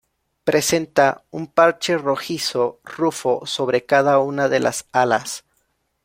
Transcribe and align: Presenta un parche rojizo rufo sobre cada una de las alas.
Presenta 0.43 1.23
un 1.29 1.45
parche 1.45 1.95
rojizo 1.95 2.79
rufo 2.83 3.45
sobre 3.45 3.85
cada 3.85 4.17
una 4.17 4.49
de 4.49 4.59
las 4.59 4.87
alas. 4.91 5.43